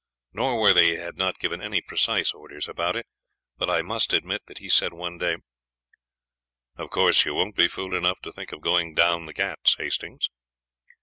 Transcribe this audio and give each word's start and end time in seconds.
Norworthy 0.35 0.97
had 0.97 1.15
not 1.15 1.37
given 1.37 1.61
any 1.61 1.79
precise 1.79 2.31
orders 2.33 2.67
about 2.67 2.95
it, 2.95 3.05
but 3.59 3.69
I 3.69 3.83
must 3.83 4.13
admit 4.13 4.41
that 4.47 4.57
he 4.57 4.67
said 4.67 4.93
one 4.93 5.19
day: 5.19 5.35
"'Of 6.75 6.89
course 6.89 7.23
you 7.23 7.35
won't 7.35 7.55
be 7.55 7.67
fool 7.67 7.93
enough 7.95 8.19
to 8.21 8.31
think 8.31 8.51
of 8.51 8.61
going 8.61 8.95
down 8.95 9.27
the 9.27 9.33
Ghauts, 9.35 9.75
Hastings?' 9.77 10.27